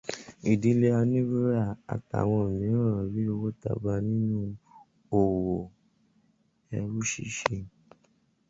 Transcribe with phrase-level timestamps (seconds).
[0.51, 1.61] Ìdílé Aníwúrà
[1.93, 4.39] àtàwọn mìíràn rí owó tabua nínú
[5.19, 5.55] òwò
[6.77, 7.57] ẹrú ṣíṣe.